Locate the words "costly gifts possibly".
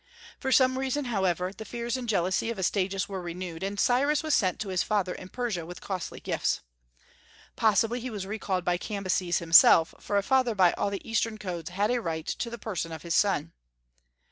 5.79-7.99